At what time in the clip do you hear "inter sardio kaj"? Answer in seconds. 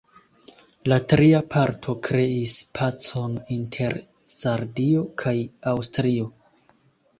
3.59-5.37